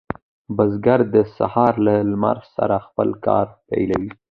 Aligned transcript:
بزګر 0.55 0.99
د 1.13 1.15
سهار 1.37 1.73
له 1.85 1.95
لمر 2.11 2.37
سره 2.55 2.75
خپل 2.87 3.09
کار 3.25 3.45
پیلوي. 3.67 4.11